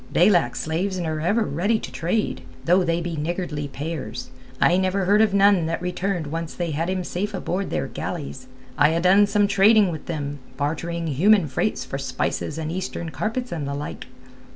[0.11, 4.31] They lack slaves and are ever ready to trade, though they be niggardly payers.
[4.59, 8.47] I never heard of none that returned once they had him safe aboard their galleys.
[8.79, 13.51] I ha' done some trading with them, bartering human freights for spices and eastern carpets
[13.51, 14.07] and the like."